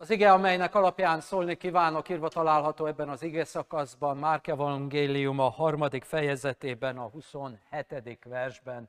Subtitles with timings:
[0.00, 5.48] Az ige, amelynek alapján szólni kívánok, írva található ebben az ige szakaszban, Márk Evangélium a
[5.48, 8.18] harmadik fejezetében, a 27.
[8.24, 8.88] versben.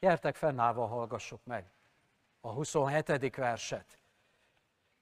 [0.00, 1.70] Gyertek fennállva, hallgassuk meg
[2.40, 3.36] a 27.
[3.36, 3.98] verset.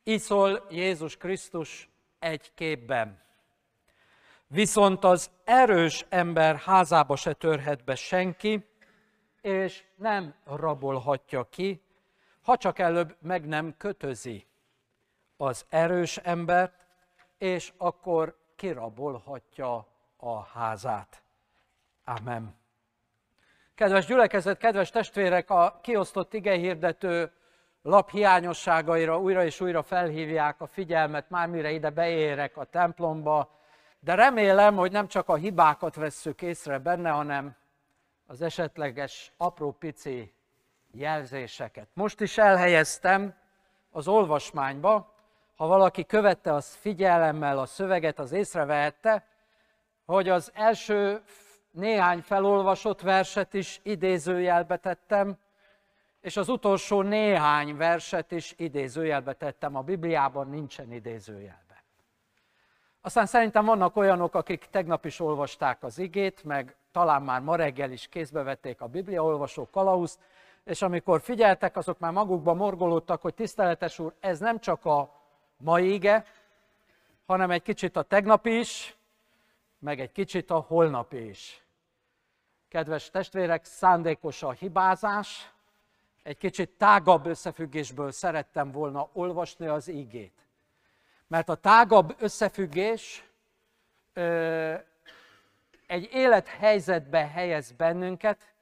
[0.05, 1.89] Így szól Jézus Krisztus
[2.19, 3.23] egy képben.
[4.47, 8.67] Viszont az erős ember házába se törhet be senki,
[9.41, 11.83] és nem rabolhatja ki,
[12.43, 14.47] ha csak előbb meg nem kötözi
[15.37, 16.87] az erős embert,
[17.39, 21.23] és akkor kirabolhatja a házát.
[22.05, 22.57] Amen.
[23.75, 27.33] Kedves gyülekezet, kedves testvérek, a kiosztott igehirdető
[27.83, 33.55] lap hiányosságaira újra és újra felhívják a figyelmet, már mire ide beérek a templomba,
[34.01, 37.57] de remélem, hogy nem csak a hibákat vesszük észre benne, hanem
[38.27, 40.35] az esetleges apró pici
[40.91, 41.89] jelzéseket.
[41.93, 43.35] Most is elhelyeztem
[43.91, 45.15] az olvasmányba,
[45.57, 49.25] ha valaki követte az figyelemmel a szöveget, az észrevehette,
[50.05, 51.23] hogy az első
[51.71, 55.37] néhány felolvasott verset is idézőjelbe tettem,
[56.21, 59.77] és az utolsó néhány verset is idézőjelbe tettem.
[59.77, 61.83] A Bibliában nincsen idézőjelbe.
[63.01, 67.91] Aztán szerintem vannak olyanok, akik tegnap is olvasták az igét, meg talán már ma reggel
[67.91, 70.19] is kézbe vették a Biblia olvasó kalauzt,
[70.65, 75.16] és amikor figyeltek, azok már magukba morgolódtak, hogy tiszteletes úr, ez nem csak a
[75.57, 76.25] mai ige,
[77.27, 78.97] hanem egy kicsit a tegnap is,
[79.79, 81.65] meg egy kicsit a holnap is.
[82.69, 85.51] Kedves testvérek, szándékos a hibázás,
[86.23, 90.47] egy kicsit tágabb összefüggésből szerettem volna olvasni az ígét.
[91.27, 93.25] Mert a tágabb összefüggés
[94.13, 94.75] ö,
[95.87, 98.55] egy élethelyzetbe helyez bennünket,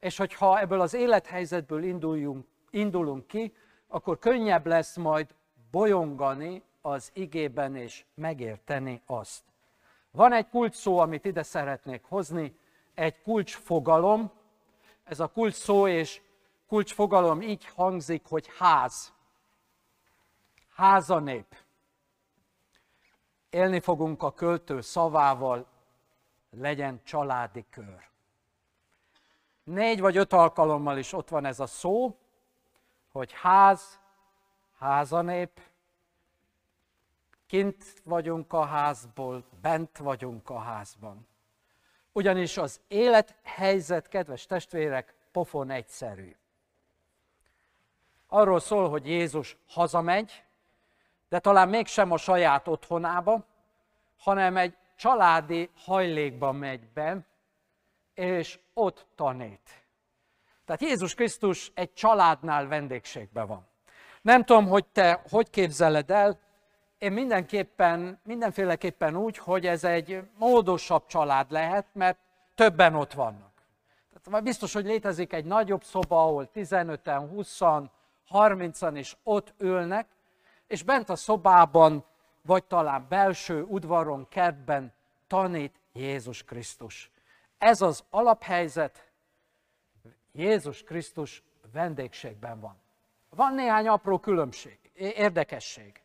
[0.00, 3.54] és hogyha ebből az élethelyzetből induljunk, indulunk ki,
[3.86, 5.34] akkor könnyebb lesz majd
[5.70, 9.42] bolyongani az igében és megérteni azt.
[10.10, 12.58] Van egy kulcs szó, amit ide szeretnék hozni,
[12.94, 14.30] egy kulcsfogalom.
[15.04, 16.20] Ez a kulcs szó és
[16.68, 19.12] kulcsfogalom így hangzik, hogy ház.
[20.74, 21.56] Házanép.
[23.50, 25.66] Élni fogunk a költő szavával,
[26.50, 28.08] legyen családi kör.
[29.64, 32.18] Négy vagy öt alkalommal is ott van ez a szó,
[33.12, 34.00] hogy ház,
[34.78, 35.60] házanép,
[37.46, 41.26] kint vagyunk a házból, bent vagyunk a házban.
[42.12, 46.36] Ugyanis az élethelyzet, kedves testvérek, pofon egyszerű.
[48.26, 50.44] Arról szól, hogy Jézus hazamegy,
[51.28, 53.46] de talán mégsem a saját otthonába,
[54.18, 57.26] hanem egy családi hajlékba megy be,
[58.14, 59.86] és ott tanít.
[60.64, 63.67] Tehát Jézus Krisztus egy családnál vendégségben van.
[64.22, 66.38] Nem tudom, hogy te hogy képzeled el,
[66.98, 72.18] én mindenképpen, mindenféleképpen úgy, hogy ez egy módosabb család lehet, mert
[72.54, 73.52] többen ott vannak.
[74.22, 77.84] Tehát biztos, hogy létezik egy nagyobb szoba, ahol 15-en, 20-an,
[78.30, 80.06] 30-an is ott ülnek,
[80.66, 82.04] és bent a szobában,
[82.42, 84.92] vagy talán belső udvaron, kertben
[85.26, 87.10] tanít Jézus Krisztus.
[87.58, 89.10] Ez az alaphelyzet,
[90.32, 91.42] Jézus Krisztus
[91.72, 92.76] vendégségben van.
[93.38, 96.00] Van néhány apró különbség, érdekesség.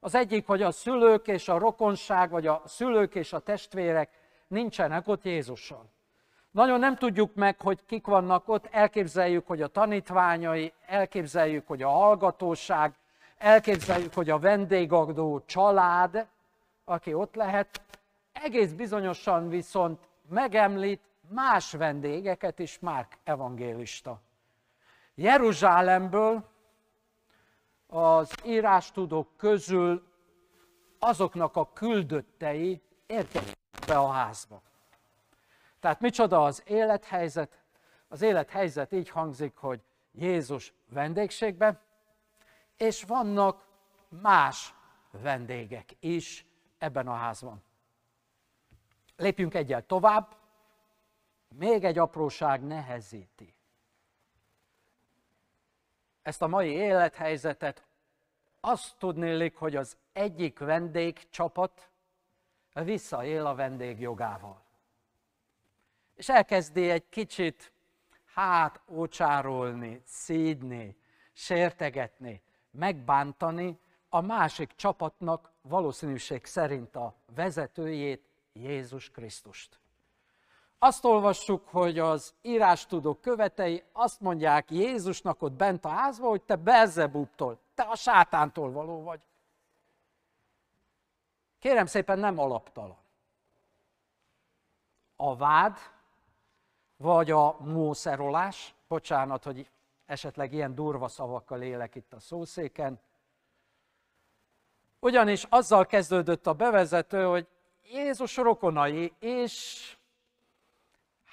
[0.00, 4.10] Az egyik, hogy a szülők és a rokonság, vagy a szülők és a testvérek
[4.46, 5.90] nincsenek ott Jézussal.
[6.50, 11.88] Nagyon nem tudjuk meg, hogy kik vannak ott, elképzeljük, hogy a tanítványai, elképzeljük, hogy a
[11.88, 12.94] hallgatóság,
[13.38, 16.26] elképzeljük, hogy a vendégadó család,
[16.84, 17.80] aki ott lehet,
[18.32, 24.20] egész bizonyosan viszont megemlít más vendégeket is Márk evangélista.
[25.14, 26.56] Jeruzsálemből
[27.88, 30.06] az írástudók közül
[30.98, 33.56] azoknak a küldöttei érkeztek
[33.86, 34.62] be a házba.
[35.80, 37.58] Tehát micsoda az élethelyzet?
[38.08, 39.80] Az élethelyzet így hangzik, hogy
[40.12, 41.80] Jézus vendégségbe,
[42.76, 43.66] és vannak
[44.08, 44.74] más
[45.10, 46.46] vendégek is
[46.78, 47.62] ebben a házban.
[49.16, 50.36] Lépjünk egyel tovább.
[51.48, 53.57] Még egy apróság nehezíti
[56.28, 57.84] ezt a mai élethelyzetet,
[58.60, 61.90] azt tudnélik, hogy az egyik vendégcsapat
[62.72, 64.62] visszaél a vendég jogával.
[66.14, 67.72] És elkezdi egy kicsit
[68.34, 70.96] hát ócsárolni, szídni,
[71.32, 73.78] sértegetni, megbántani
[74.08, 79.78] a másik csapatnak valószínűség szerint a vezetőjét, Jézus Krisztust.
[80.78, 86.56] Azt olvassuk, hogy az írástudók követei azt mondják Jézusnak ott bent a házba, hogy te
[86.56, 89.20] Belzebubtól, te a sátántól való vagy.
[91.58, 92.96] kérem szépen nem alaptalan.
[95.16, 95.78] A vád,
[96.96, 99.70] vagy a mószerolás, bocsánat, hogy
[100.06, 103.00] esetleg ilyen durva szavakkal élek itt a szószéken,
[105.00, 107.46] ugyanis azzal kezdődött a bevezető, hogy
[107.82, 109.97] Jézus rokonai, és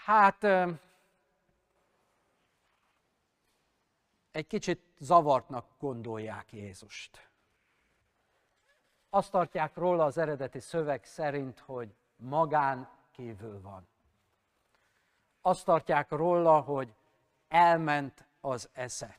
[0.06, 0.44] hát
[4.32, 7.30] egy kicsit zavartnak gondolják Jézust.
[9.10, 13.88] Azt tartják róla az eredeti szöveg szerint, hogy magán kívül van.
[15.42, 16.94] Azt tartják róla, hogy
[17.48, 19.18] elment az esze.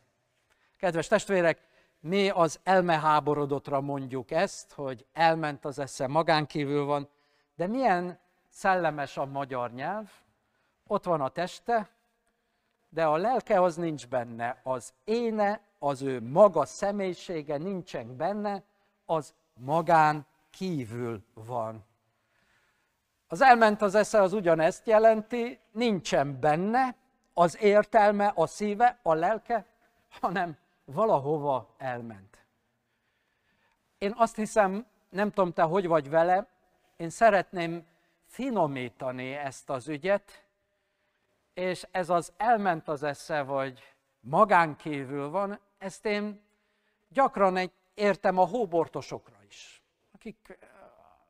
[0.77, 1.69] Kedves testvérek,
[2.01, 7.09] mi az elmeháborodottra mondjuk ezt, hogy elment az esze, magán kívül van,
[7.55, 8.19] de milyen
[8.49, 10.11] szellemes a magyar nyelv,
[10.87, 11.89] ott van a teste,
[12.89, 18.63] de a lelke az nincs benne, az éne, az ő maga személyisége nincsen benne,
[19.05, 21.85] az magán kívül van.
[23.27, 26.97] Az elment az esze az ugyanezt jelenti, nincsen benne
[27.35, 29.67] az értelme, a szíve, a lelke,
[30.21, 32.47] hanem valahova elment.
[33.99, 36.47] Én azt hiszem, nem tudom te hogy vagy vele,
[36.97, 37.87] én szeretném
[38.27, 40.46] finomítani ezt az ügyet,
[41.57, 46.41] és ez az elment az esze, vagy magán kívül van, ezt én
[47.09, 49.83] gyakran egy, értem a hóbortosokra is,
[50.13, 50.59] akik,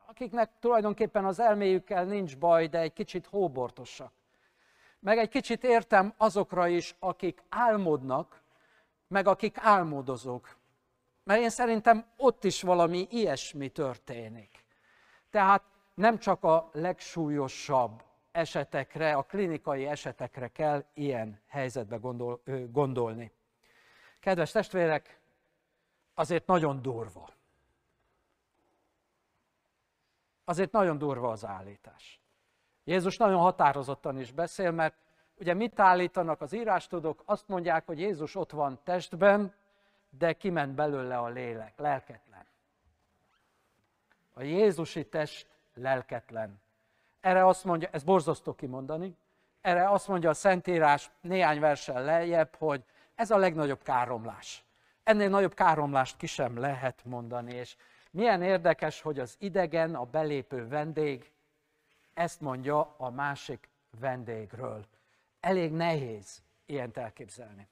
[0.05, 4.11] akiknek tulajdonképpen az elméjükkel nincs baj, de egy kicsit hóbortosak.
[4.99, 8.41] Meg egy kicsit értem azokra is, akik álmodnak,
[9.07, 10.57] meg akik álmodozók.
[11.23, 14.65] Mert én szerintem ott is valami ilyesmi történik.
[15.29, 15.63] Tehát
[15.93, 18.05] nem csak a legsúlyosabb
[18.37, 22.41] esetekre, a klinikai esetekre kell ilyen helyzetbe gondol,
[22.71, 23.31] gondolni.
[24.19, 25.19] Kedves testvérek,
[26.13, 27.29] azért nagyon durva.
[30.43, 32.19] Azért nagyon durva az állítás.
[32.83, 34.95] Jézus nagyon határozottan is beszél, mert
[35.39, 37.23] ugye mit állítanak az írástudók?
[37.25, 39.53] Azt mondják, hogy Jézus ott van testben,
[40.09, 42.45] de kiment belőle a lélek, lelketlen.
[44.33, 46.65] A Jézusi test lelketlen.
[47.21, 49.17] Erre azt mondja, ez borzasztó kimondani,
[49.61, 52.83] erre azt mondja a Szentírás néhány versen lejjebb, hogy
[53.15, 54.65] ez a legnagyobb káromlás.
[55.03, 57.75] Ennél nagyobb káromlást ki sem lehet mondani, és
[58.11, 61.31] milyen érdekes, hogy az idegen, a belépő vendég
[62.13, 64.85] ezt mondja a másik vendégről.
[65.39, 67.67] Elég nehéz ilyent elképzelni.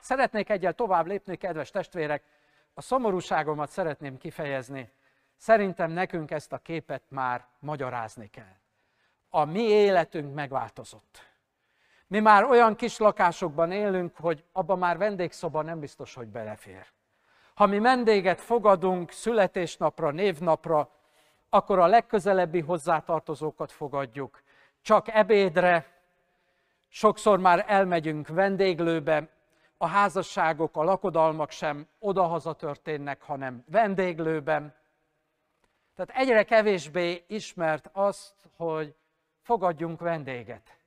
[0.00, 2.24] Szeretnék egyel tovább lépni, kedves testvérek,
[2.74, 4.90] a szomorúságomat szeretném kifejezni.
[5.36, 8.59] Szerintem nekünk ezt a képet már magyarázni kell
[9.30, 11.28] a mi életünk megváltozott.
[12.06, 16.86] Mi már olyan kis lakásokban élünk, hogy abban már vendégszoba nem biztos, hogy belefér.
[17.54, 20.90] Ha mi vendéget fogadunk születésnapra, névnapra,
[21.48, 24.42] akkor a legközelebbi hozzátartozókat fogadjuk.
[24.82, 25.86] Csak ebédre,
[26.88, 29.28] sokszor már elmegyünk vendéglőbe,
[29.76, 34.74] a házasságok, a lakodalmak sem odahaza történnek, hanem vendéglőben.
[35.94, 38.94] Tehát egyre kevésbé ismert azt, hogy
[39.50, 40.78] fogadjunk vendéget.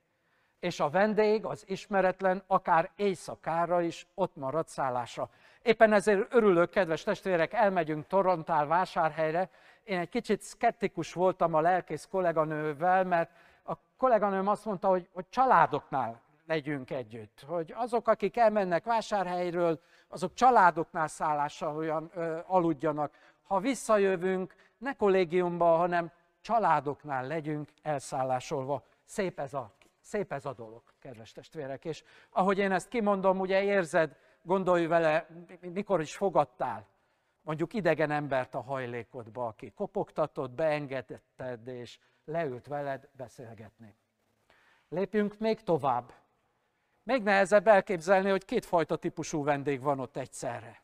[0.60, 5.30] És a vendég, az ismeretlen, akár éjszakára is ott marad szállásra.
[5.62, 9.50] Éppen ezért örülök, kedves testvérek, elmegyünk Torontál vásárhelyre.
[9.84, 13.32] Én egy kicsit szkeptikus voltam a lelkész kolléganővel, mert
[13.64, 17.44] a kolléganőm azt mondta, hogy, hogy családoknál legyünk együtt.
[17.48, 23.14] Hogy azok, akik elmennek vásárhelyről, azok családoknál szállással olyan ö, aludjanak.
[23.44, 26.12] Ha visszajövünk, ne kollégiumba, hanem
[26.44, 28.84] családoknál legyünk elszállásolva.
[29.04, 31.86] Szép ez a, szép ez a dolog, kedves testvérek.
[31.86, 35.28] És ahogy én ezt kimondom, ugye érzed, gondolj vele,
[35.62, 36.88] mikor is fogadtál
[37.44, 43.96] mondjuk idegen embert a hajlékodba, aki kopogtatott, beengedetted, és leült veled beszélgetni.
[44.90, 46.14] Lépjünk még tovább.
[47.04, 50.83] Még nehezebb elképzelni, hogy kétfajta típusú vendég van ott egyszerre.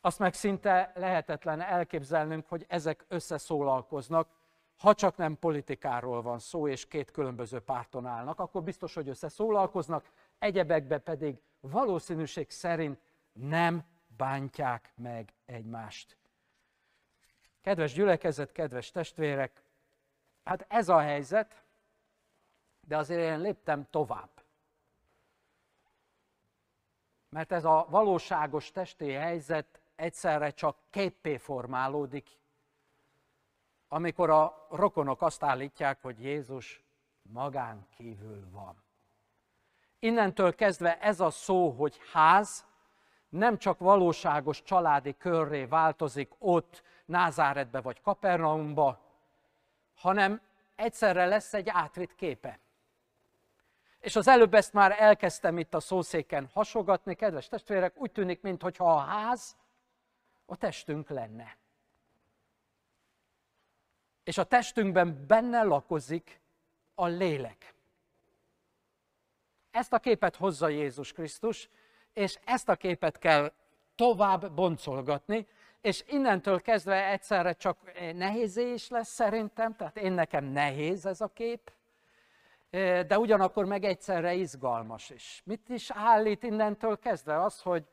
[0.00, 4.28] Azt meg szinte lehetetlen elképzelnünk, hogy ezek összeszólalkoznak,
[4.76, 10.10] ha csak nem politikáról van szó, és két különböző párton állnak, akkor biztos, hogy összeszólalkoznak,
[10.38, 13.00] egyebekbe pedig valószínűség szerint
[13.32, 13.84] nem
[14.16, 16.16] bántják meg egymást.
[17.60, 19.62] Kedves gyülekezet, kedves testvérek,
[20.44, 21.64] hát ez a helyzet,
[22.80, 24.30] de azért én léptem tovább.
[27.28, 32.28] Mert ez a valóságos testi helyzet egyszerre csak képpé formálódik,
[33.88, 36.84] amikor a rokonok azt állítják, hogy Jézus
[37.22, 38.82] magán kívül van.
[39.98, 42.64] Innentől kezdve ez a szó, hogy ház,
[43.28, 49.00] nem csak valóságos családi körré változik ott Názáretbe vagy Kapernaumba,
[49.94, 50.40] hanem
[50.76, 52.58] egyszerre lesz egy átvitt képe.
[53.98, 58.94] És az előbb ezt már elkezdtem itt a szószéken hasogatni, kedves testvérek, úgy tűnik, mintha
[58.94, 59.56] a ház
[60.50, 61.56] a testünk lenne.
[64.24, 66.40] És a testünkben benne lakozik
[66.94, 67.74] a lélek.
[69.70, 71.68] Ezt a képet hozza Jézus Krisztus,
[72.12, 73.52] és ezt a képet kell
[73.94, 75.46] tovább boncolgatni,
[75.80, 77.78] és innentől kezdve egyszerre csak
[78.14, 81.72] nehéz is lesz szerintem, tehát én nekem nehéz ez a kép,
[83.06, 85.42] de ugyanakkor meg egyszerre izgalmas is.
[85.44, 87.42] Mit is állít innentől kezdve?
[87.42, 87.84] Az, hogy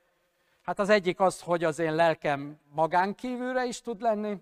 [0.68, 4.42] hát az egyik az, hogy az én lelkem magán kívülre is tud lenni,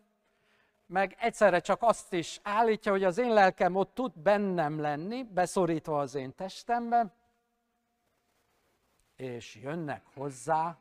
[0.86, 6.00] meg egyszerre csak azt is állítja, hogy az én lelkem ott tud bennem lenni, beszorítva
[6.00, 7.14] az én testembe,
[9.16, 10.78] és jönnek hozzá,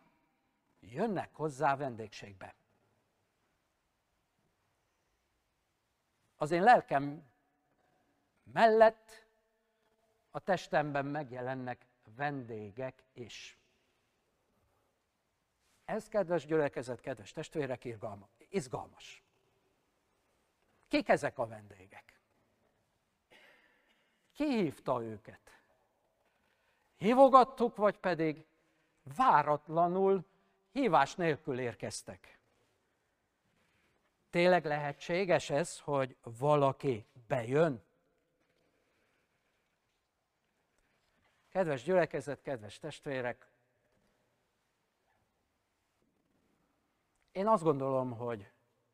[0.80, 2.54] jönnek hozzá vendégségbe.
[6.36, 7.22] Az én lelkem
[8.52, 9.26] mellett
[10.30, 11.86] a testemben megjelennek
[12.16, 13.58] vendégek is.
[15.84, 19.22] Ez, kedves gyülekezet, kedves testvérek, irgalma, izgalmas.
[20.88, 22.20] Kik ezek a vendégek?
[24.32, 25.60] Ki hívta őket?
[26.96, 28.46] Hívogattuk, vagy pedig
[29.16, 30.24] váratlanul,
[30.72, 32.38] hívás nélkül érkeztek?
[34.30, 37.82] Tényleg lehetséges ez, hogy valaki bejön?
[41.48, 43.46] Kedves gyülekezet, kedves testvérek,
[47.34, 48.50] én azt gondolom, hogy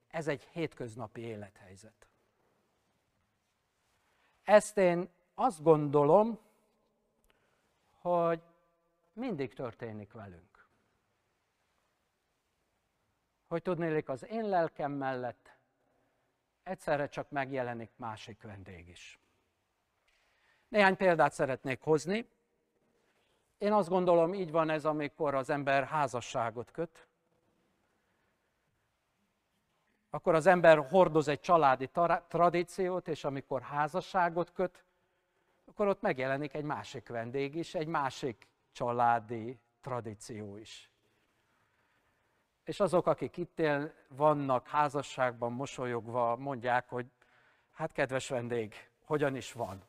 [0.09, 2.09] ez egy hétköznapi élethelyzet.
[4.43, 6.39] Ezt én azt gondolom,
[7.99, 8.43] hogy
[9.13, 10.69] mindig történik velünk.
[13.47, 15.57] Hogy tudnélik, az én lelkem mellett
[16.63, 19.21] egyszerre csak megjelenik másik vendég is.
[20.69, 22.29] Néhány példát szeretnék hozni.
[23.59, 27.09] Én azt gondolom, így van ez, amikor az ember házasságot köt,
[30.11, 31.91] akkor az ember hordoz egy családi
[32.29, 34.85] tradíciót, és amikor házasságot köt,
[35.67, 40.91] akkor ott megjelenik egy másik vendég is, egy másik családi tradíció is.
[42.65, 47.07] És azok, akik itt él, vannak házasságban mosolyogva, mondják, hogy
[47.73, 48.75] hát kedves vendég,
[49.05, 49.83] hogyan is van?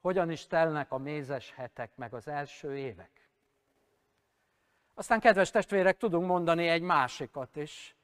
[0.00, 3.30] Hogyan is telnek a mézes hetek, meg az első évek?
[4.94, 7.96] Aztán, kedves testvérek, tudunk mondani egy másikat is.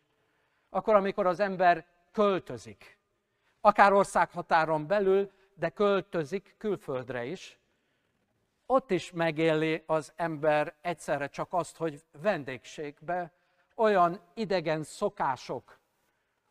[0.70, 2.98] Akkor, amikor az ember költözik,
[3.60, 7.58] akár országhatáron belül, de költözik külföldre is,
[8.66, 13.32] ott is megéli az ember egyszerre csak azt, hogy vendégségbe
[13.74, 15.78] olyan idegen szokások,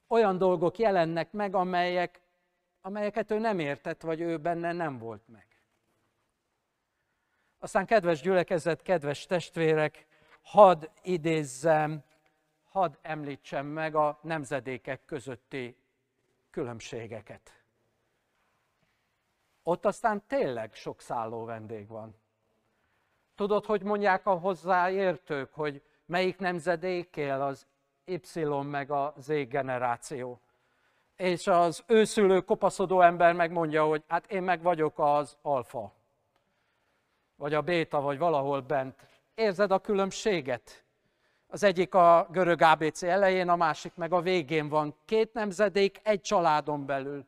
[0.08, 2.22] olyan dolgok jelennek meg, amelyek,
[2.82, 5.48] amelyeket ő nem értett, vagy ő benne nem volt meg.
[7.60, 10.08] Aztán kedves gyülekezet, kedves testvérek,
[10.42, 12.04] hadd idézzem,
[12.78, 15.78] hadd említsem meg a nemzedékek közötti
[16.50, 17.58] különbségeket
[19.68, 22.16] ott aztán tényleg sok szálló vendég van.
[23.36, 27.68] Tudod, hogy mondják a hozzáértők, hogy melyik nemzedék él az
[28.06, 30.40] Y meg a Z generáció.
[31.16, 35.94] És az őszülő, kopaszodó ember megmondja, hogy hát én meg vagyok az alfa,
[37.36, 39.08] vagy a béta, vagy valahol bent.
[39.36, 40.84] Érzed a különbséget?
[41.48, 44.96] Az egyik a görög ABC elején, a másik meg a végén van.
[45.06, 47.26] Két nemzedék egy családon belül.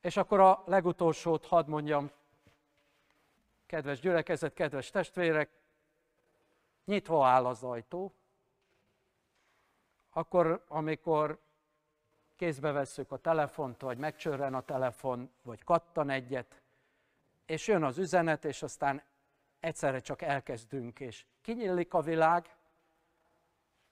[0.00, 2.10] És akkor a legutolsót hadd mondjam,
[3.66, 5.50] kedves gyülekezet, kedves testvérek,
[6.84, 8.12] nyitva áll az ajtó,
[10.10, 11.38] akkor, amikor
[12.36, 16.62] kézbe vesszük a telefont, vagy megcsörren a telefon, vagy kattan egyet,
[17.46, 19.02] és jön az üzenet, és aztán
[19.60, 22.56] egyszerre csak elkezdünk, és kinyílik a világ,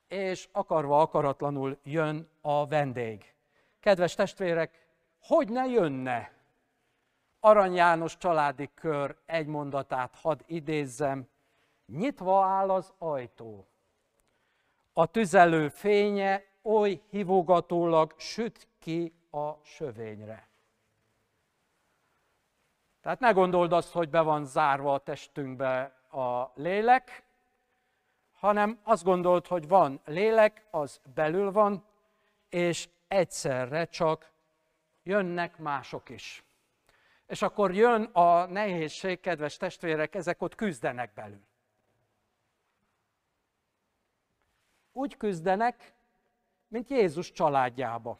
[0.08, 3.35] és akarva akaratlanul jön a vendég.
[3.80, 4.87] Kedves testvérek,
[5.20, 6.32] hogy ne jönne?
[7.40, 11.28] Arany János családi kör egy mondatát hadd idézzem,
[11.87, 13.66] nyitva áll az ajtó.
[14.92, 20.49] A tüzelő fénye oly hívogatólag süt ki a sövényre.
[23.06, 27.25] Tehát ne gondold azt, hogy be van zárva a testünkbe a lélek,
[28.32, 31.84] hanem azt gondold, hogy van lélek, az belül van,
[32.48, 34.30] és egyszerre csak
[35.02, 36.44] jönnek mások is.
[37.26, 41.46] És akkor jön a nehézség, kedves testvérek, ezek ott küzdenek belül.
[44.92, 45.94] Úgy küzdenek,
[46.68, 48.18] mint Jézus családjába.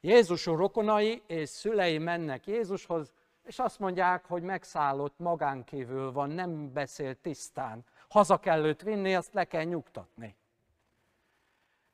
[0.00, 3.12] Jézus rokonai és szülei mennek Jézushoz,
[3.44, 7.84] és azt mondják, hogy megszállott, magánkívül van, nem beszél tisztán.
[8.08, 10.36] Haza kell őt vinni, azt le kell nyugtatni.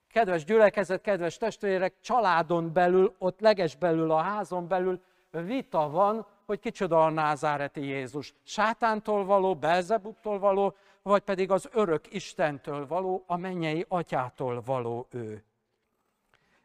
[0.09, 6.61] Kedves gyülekezet, kedves testvérek, családon belül, ott leges belül, a házon belül vita van, hogy
[6.61, 8.35] kicsoda a názáreti Jézus.
[8.43, 15.45] Sátántól való, Belzebuttól való, vagy pedig az örök Istentől való, a mennyei atyától való ő.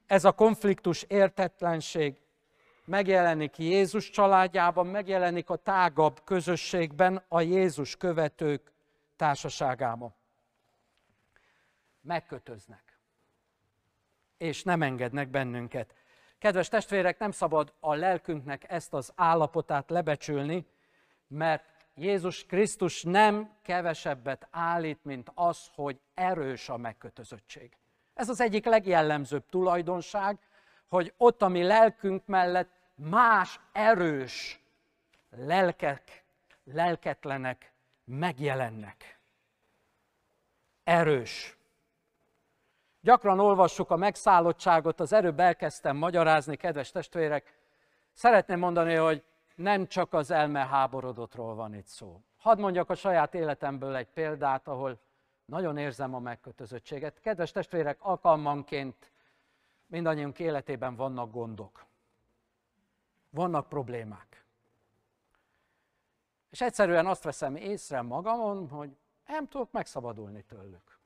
[0.06, 2.22] Ez a konfliktus, értetlenség
[2.86, 8.72] megjelenik Jézus családjában, megjelenik a tágabb közösségben, a Jézus követők
[9.16, 10.14] társaságában.
[12.02, 13.00] Megkötöznek,
[14.38, 15.94] és nem engednek bennünket.
[16.38, 20.66] Kedves testvérek, nem szabad a lelkünknek ezt az állapotát lebecsülni,
[21.28, 21.64] mert
[21.96, 27.78] Jézus Krisztus nem kevesebbet állít, mint az, hogy erős a megkötözöttség.
[28.14, 30.40] Ez az egyik legjellemzőbb tulajdonság,
[30.92, 34.62] hogy ott, ami lelkünk mellett más erős
[35.30, 36.24] lelkek,
[36.64, 37.72] lelketlenek
[38.04, 39.20] megjelennek.
[40.84, 41.58] Erős.
[43.02, 47.60] Gyakran olvassuk a megszállottságot, az erőbb elkezdtem magyarázni, kedves testvérek.
[48.14, 49.24] Szeretném mondani, hogy
[49.56, 52.22] nem csak az elme háborodottról van itt szó.
[52.38, 55.00] Hadd mondjak a saját életemből egy példát, ahol
[55.46, 57.20] nagyon érzem a megkötözöttséget.
[57.20, 59.12] Kedves testvérek, alkalmanként
[59.92, 61.86] mindannyiunk életében vannak gondok.
[63.30, 64.46] Vannak problémák.
[66.50, 68.90] És egyszerűen azt veszem észre magamon, hogy
[69.28, 71.00] nem tudok megszabadulni tőlük.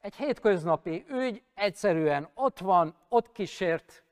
[0.00, 4.04] Egy hétköznapi ügy egyszerűen ott van, ott kísért,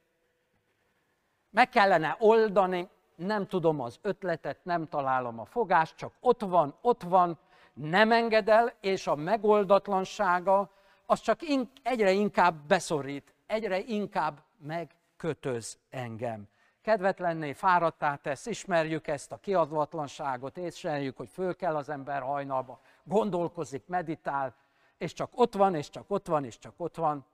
[1.50, 7.02] meg kellene oldani, nem tudom az ötletet, nem találom a fogást, csak ott van, ott
[7.02, 7.38] van,
[7.72, 10.70] nem enged el, és a megoldatlansága
[11.10, 16.48] az csak in, egyre inkább beszorít, egyre inkább megkötöz engem.
[16.82, 23.82] Kedvetlenné, fáradtá tesz, ismerjük ezt a kiadvatlanságot, észreljük, hogy föl kell az ember hajnalba, gondolkozik,
[23.86, 24.54] meditál,
[24.98, 27.24] és csak ott van, és csak ott van, és csak ott van.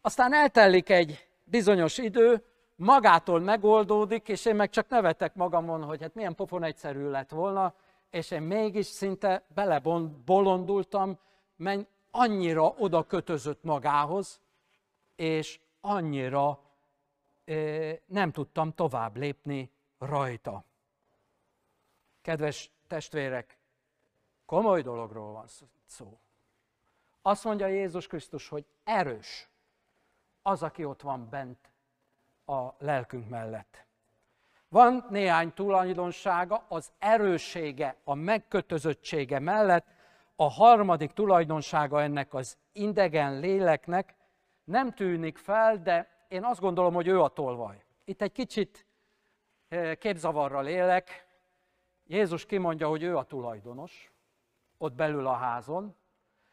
[0.00, 2.44] Aztán eltelik egy bizonyos idő,
[2.76, 7.74] magától megoldódik, és én meg csak nevetek magamon, hogy hát milyen pofon egyszerű lett volna,
[8.10, 11.18] és én mégis szinte belebolondultam,
[12.10, 14.40] annyira oda kötözött magához,
[15.16, 16.60] és annyira
[18.06, 20.64] nem tudtam tovább lépni rajta.
[22.22, 23.58] Kedves testvérek,
[24.46, 25.46] komoly dologról van
[25.86, 26.18] szó.
[27.22, 29.48] Azt mondja Jézus Krisztus, hogy erős
[30.42, 31.70] az, aki ott van bent
[32.44, 33.84] a lelkünk mellett.
[34.68, 39.86] Van néhány tulajdonsága, az erőssége, a megkötözöttsége mellett,
[40.40, 44.14] a harmadik tulajdonsága ennek az indegen léleknek
[44.64, 47.84] nem tűnik fel, de én azt gondolom, hogy ő a tolvaj.
[48.04, 48.86] Itt egy kicsit
[49.68, 51.26] eh, képzavarral élek.
[52.06, 54.12] Jézus kimondja, hogy ő a tulajdonos,
[54.78, 55.96] ott belül a házon,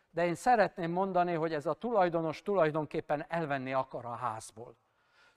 [0.10, 4.76] de én szeretném mondani, hogy ez a tulajdonos tulajdonképpen elvenni akar a házból.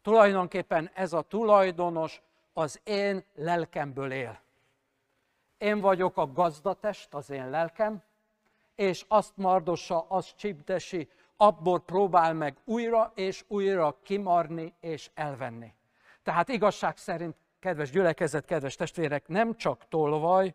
[0.02, 4.40] Tulajdonképpen ez a tulajdonos az én lelkemből él.
[5.58, 8.02] Én vagyok a gazdatest, az én lelkem,
[8.80, 15.74] és azt mardossa, azt csipdesi, abból próbál meg újra és újra kimarni és elvenni.
[16.22, 20.54] Tehát igazság szerint, kedves gyülekezet, kedves testvérek, nem csak tolvaj,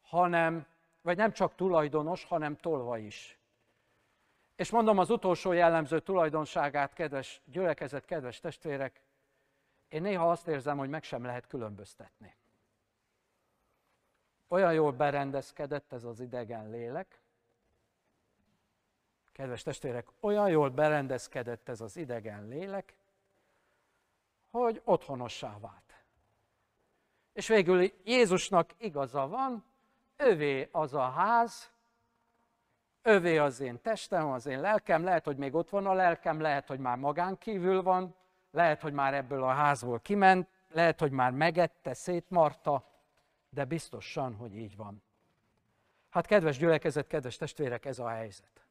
[0.00, 0.66] hanem,
[1.02, 3.38] vagy nem csak tulajdonos, hanem tolvaj is.
[4.56, 9.02] És mondom az utolsó jellemző tulajdonságát, kedves gyülekezet, kedves testvérek,
[9.88, 12.36] én néha azt érzem, hogy meg sem lehet különböztetni.
[14.48, 17.20] Olyan jól berendezkedett ez az idegen lélek,
[19.38, 22.94] kedves testvérek, olyan jól berendezkedett ez az idegen lélek,
[24.50, 26.04] hogy otthonossá vált.
[27.32, 29.64] És végül Jézusnak igaza van,
[30.16, 31.72] övé az a ház,
[33.02, 36.66] övé az én testem, az én lelkem, lehet, hogy még ott van a lelkem, lehet,
[36.66, 38.14] hogy már magán kívül van,
[38.50, 42.84] lehet, hogy már ebből a házból kiment, lehet, hogy már megette, szétmarta,
[43.50, 45.02] de biztosan, hogy így van.
[46.10, 48.67] Hát kedves gyülekezet, kedves testvérek, ez a helyzet.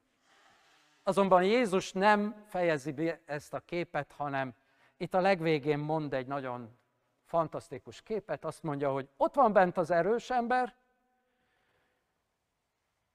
[1.07, 4.53] Azonban Jézus nem fejezi be ezt a képet, hanem
[4.97, 6.77] itt a legvégén mond egy nagyon
[7.25, 10.75] fantasztikus képet, azt mondja, hogy ott van bent az erős ember,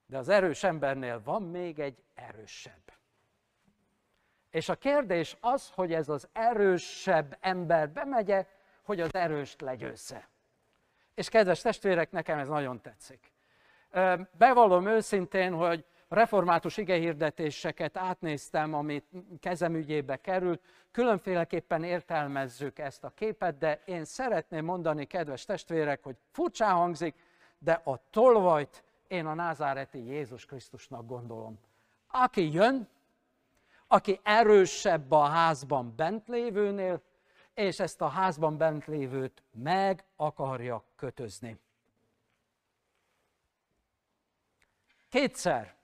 [0.06, 2.92] de az erős embernél van még egy erősebb.
[4.50, 8.46] És a kérdés az, hogy ez az erősebb ember bemegye,
[8.82, 10.28] hogy az erőst legyőzze.
[11.14, 13.32] És kedves testvérek, nekem ez nagyon tetszik.
[14.38, 19.04] Bevallom őszintén, hogy református igehirdetéseket átnéztem, amit
[19.40, 26.16] kezem ügyébe került, különféleképpen értelmezzük ezt a képet, de én szeretném mondani, kedves testvérek, hogy
[26.30, 27.14] furcsán hangzik,
[27.58, 31.58] de a tolvajt én a názáreti Jézus Krisztusnak gondolom.
[32.06, 32.88] Aki jön,
[33.86, 37.02] aki erősebb a házban bent lévőnél,
[37.54, 41.58] és ezt a házban bent lévőt meg akarja kötözni.
[45.08, 45.74] Kétszer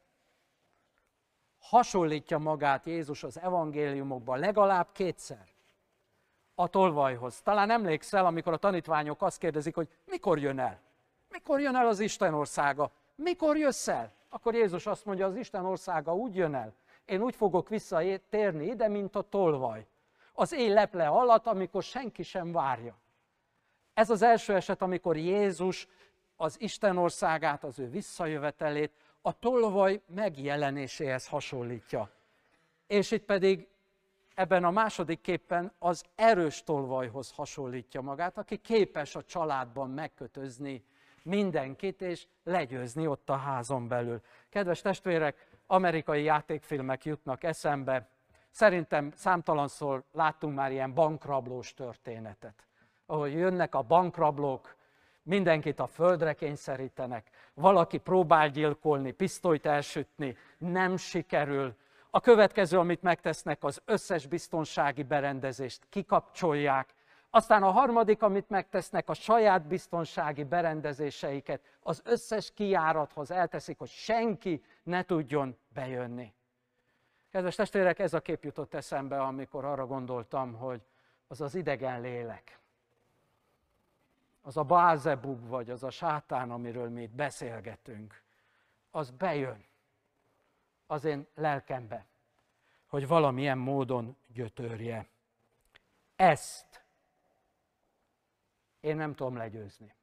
[1.69, 5.47] hasonlítja magát Jézus az evangéliumokban, legalább kétszer
[6.55, 7.41] a tolvajhoz.
[7.41, 10.81] Talán emlékszel, amikor a tanítványok azt kérdezik, hogy mikor jön el?
[11.29, 12.91] Mikor jön el az Isten országa?
[13.15, 14.13] Mikor jössz el?
[14.29, 16.75] Akkor Jézus azt mondja, az Isten országa úgy jön el.
[17.05, 19.87] Én úgy fogok visszatérni ide, mint a tolvaj.
[20.33, 22.97] Az éj leple alatt, amikor senki sem várja.
[23.95, 25.89] Ez az első eset, amikor Jézus
[26.37, 28.93] az Isten országát, az ő visszajövetelét
[29.29, 32.11] a tolvaj megjelenéséhez hasonlítja.
[32.87, 33.69] És itt pedig
[34.35, 40.85] ebben a második képen az erős tolvajhoz hasonlítja magát, aki képes a családban megkötözni
[41.23, 44.21] mindenkit, és legyőzni ott a házon belül.
[44.49, 48.09] Kedves testvérek, amerikai játékfilmek jutnak eszembe.
[48.51, 52.67] Szerintem számtalanszor láttunk már ilyen bankrablós történetet,
[53.07, 54.77] ahol jönnek a bankrablók,
[55.29, 61.75] mindenkit a földre kényszerítenek, valaki próbál gyilkolni, pisztolyt elsütni, nem sikerül.
[62.11, 66.95] A következő, amit megtesznek, az összes biztonsági berendezést kikapcsolják,
[67.31, 74.63] aztán a harmadik, amit megtesznek, a saját biztonsági berendezéseiket az összes kijárathoz elteszik, hogy senki
[74.83, 76.35] ne tudjon bejönni.
[77.31, 80.83] Kedves testvérek, ez a kép jutott eszembe, amikor arra gondoltam, hogy
[81.27, 82.59] az az idegen lélek,
[84.49, 88.23] az a bázebub, vagy az a sátán, amiről mi itt beszélgetünk,
[88.91, 89.65] az bejön
[90.87, 92.07] az én lelkembe,
[92.87, 95.09] hogy valamilyen módon gyötörje.
[96.17, 96.85] Ezt
[98.81, 99.95] én nem tudom legyőzni.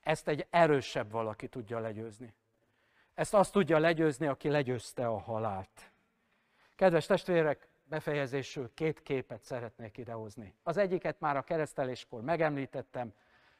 [0.00, 2.34] Ezt egy erősebb valaki tudja legyőzni.
[3.14, 5.92] Ezt azt tudja legyőzni, aki legyőzte a halált.
[6.74, 10.54] Kedves testvérek, befejezésül két képet szeretnék idehozni.
[10.62, 13.12] Az egyiket már a kereszteléskor megemlítettem,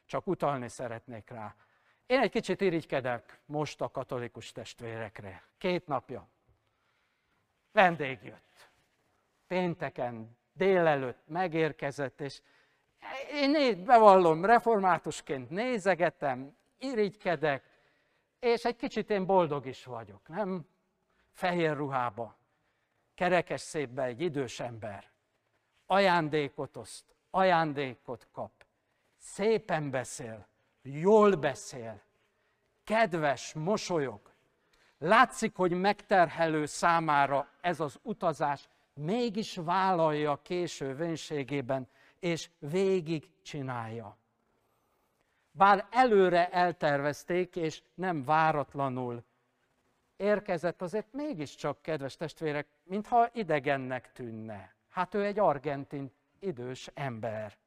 [0.05, 1.55] csak utalni szeretnék rá.
[2.05, 5.43] Én egy kicsit irigykedek most a katolikus testvérekre.
[5.57, 6.27] Két napja.
[7.71, 8.71] Vendég jött.
[9.47, 12.41] Pénteken délelőtt megérkezett, és
[13.33, 17.63] én néz, bevallom, reformátusként nézegetem, irigykedek,
[18.39, 20.67] és egy kicsit én boldog is vagyok, nem?
[21.31, 22.37] Fehér ruhába,
[23.15, 25.11] kerekes szépbe egy idős ember,
[25.85, 28.65] ajándékot oszt, ajándékot kap,
[29.17, 30.47] szépen beszél,
[30.81, 32.01] jól beszél,
[32.83, 34.31] kedves, mosolyog.
[34.97, 41.87] Látszik, hogy megterhelő számára ez az utazás, mégis vállalja késő vénységében,
[42.19, 44.17] és végig csinálja.
[45.51, 49.23] Bár előre eltervezték, és nem váratlanul
[50.23, 54.75] érkezett, azért mégiscsak, kedves testvérek, mintha idegennek tűnne.
[54.89, 57.57] Hát ő egy argentin idős ember.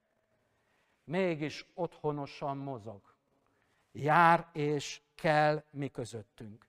[1.04, 3.14] Mégis otthonosan mozog.
[3.92, 6.66] Jár és kell mi közöttünk.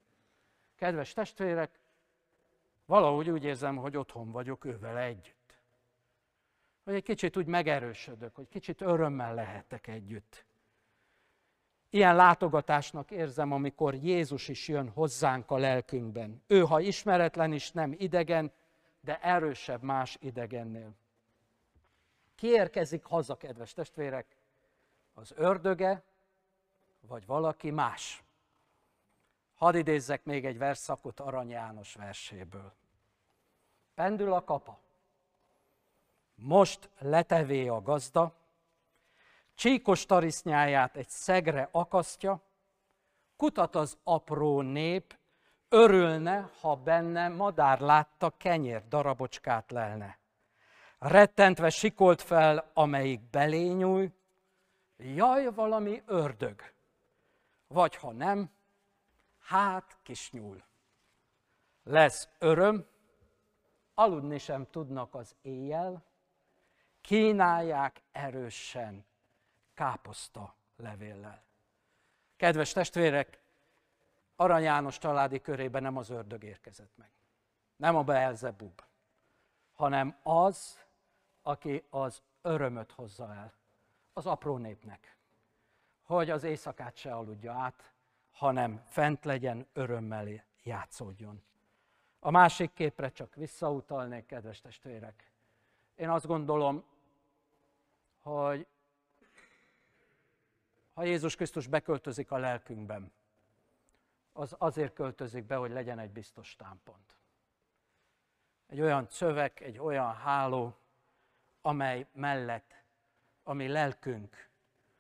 [0.76, 1.80] Kedves testvérek,
[2.86, 5.38] valahogy úgy érzem, hogy otthon vagyok ővel együtt
[6.88, 10.46] hogy egy kicsit úgy megerősödök, hogy kicsit örömmel lehetek együtt.
[11.90, 16.44] Ilyen látogatásnak érzem, amikor Jézus is jön hozzánk a lelkünkben.
[16.48, 18.52] Ő, ha ismeretlen is, nem idegen,
[19.02, 20.94] de erősebb más idegennél.
[22.36, 24.38] Ki érkezik haza, kedves testvérek?
[25.14, 26.04] Az ördöge,
[27.08, 28.24] vagy valaki más?
[29.56, 32.74] Hadd idézzek még egy verszakot Arany János verséből.
[33.96, 34.80] Pendül a kapa,
[36.36, 38.34] most letevé a gazda,
[39.58, 42.42] csíkos tarisznyáját egy szegre akasztja,
[43.38, 45.18] kutat az apró nép,
[45.70, 50.18] örülne, ha benne madár látta, kenyér darabocskát lelne.
[51.00, 54.12] Rettentve sikolt fel, amelyik belényúj,
[54.98, 56.74] jaj, valami ördög,
[57.68, 58.50] vagy ha nem,
[59.40, 60.64] hát kis nyúl.
[61.84, 62.86] Lesz öröm,
[63.94, 66.04] aludni sem tudnak az éjjel,
[67.02, 69.07] kínálják erősen
[69.78, 71.44] káposzta levéllel.
[72.36, 73.40] Kedves testvérek,
[74.36, 77.10] Arany János családi körében nem az ördög érkezett meg.
[77.76, 78.82] Nem a Beelzebub,
[79.74, 80.80] hanem az,
[81.42, 83.54] aki az örömöt hozza el
[84.14, 85.18] az apró népnek,
[86.04, 87.94] hogy az éjszakát se aludja át,
[88.32, 91.44] hanem fent legyen, örömmel játszódjon.
[92.20, 95.32] A másik képre csak visszautalnék, kedves testvérek.
[95.96, 96.84] Én azt gondolom,
[98.22, 98.68] hogy
[100.98, 103.12] ha Jézus Krisztus beköltözik a lelkünkben,
[104.34, 107.16] az azért költözik be, hogy legyen egy biztos támpont.
[108.68, 110.76] Egy olyan szöveg, egy olyan háló,
[111.62, 112.84] amely mellett
[113.44, 114.50] a mi lelkünk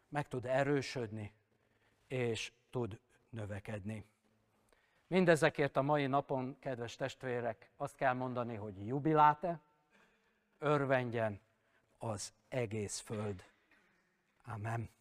[0.09, 1.33] meg tud erősödni,
[2.07, 4.05] és tud növekedni.
[5.07, 9.59] Mindezekért a mai napon, kedves testvérek, azt kell mondani, hogy jubiláte,
[10.57, 11.39] örvendjen
[11.97, 13.43] az egész föld.
[14.45, 14.95] Amen.